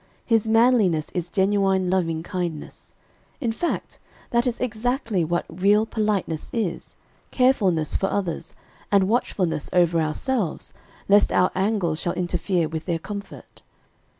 His 0.25 0.47
manliness 0.47 1.11
is 1.13 1.29
genuine 1.29 1.87
loving 1.91 2.23
kindness. 2.23 2.95
In 3.39 3.51
fact, 3.51 3.99
that 4.31 4.47
is 4.47 4.59
exactly 4.59 5.23
what 5.23 5.45
real 5.47 5.85
politeness 5.85 6.49
is; 6.51 6.95
carefulness 7.29 7.95
for 7.95 8.07
others, 8.09 8.55
and 8.91 9.07
watchfulness 9.07 9.69
over 9.71 10.01
ourselves, 10.01 10.73
lest 11.07 11.31
our 11.31 11.51
angles 11.53 11.99
shall 11.99 12.13
interfere 12.13 12.67
with 12.67 12.85
their 12.85 12.97
comfort." 12.97 13.61